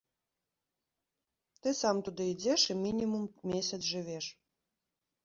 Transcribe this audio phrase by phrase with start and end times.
[1.67, 4.25] Ты сам туды ідзеш і мінімум месяц жывеш.